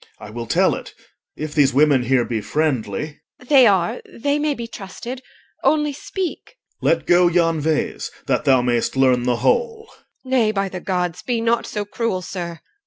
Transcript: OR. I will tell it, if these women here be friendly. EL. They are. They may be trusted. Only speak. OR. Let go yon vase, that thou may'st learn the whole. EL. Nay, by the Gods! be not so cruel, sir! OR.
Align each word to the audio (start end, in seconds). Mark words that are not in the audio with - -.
OR. 0.19 0.25
I 0.25 0.29
will 0.31 0.47
tell 0.47 0.73
it, 0.73 0.95
if 1.35 1.53
these 1.53 1.75
women 1.75 2.01
here 2.05 2.25
be 2.25 2.41
friendly. 2.41 3.21
EL. 3.39 3.45
They 3.47 3.67
are. 3.67 4.01
They 4.11 4.39
may 4.39 4.55
be 4.55 4.65
trusted. 4.65 5.21
Only 5.63 5.93
speak. 5.93 6.55
OR. 6.81 6.89
Let 6.89 7.05
go 7.05 7.27
yon 7.27 7.59
vase, 7.59 8.09
that 8.25 8.43
thou 8.43 8.63
may'st 8.63 8.95
learn 8.97 9.25
the 9.25 9.35
whole. 9.45 9.91
EL. 9.91 10.03
Nay, 10.31 10.51
by 10.51 10.69
the 10.69 10.79
Gods! 10.79 11.21
be 11.21 11.39
not 11.39 11.67
so 11.67 11.85
cruel, 11.85 12.23
sir! 12.23 12.47
OR. 12.49 12.59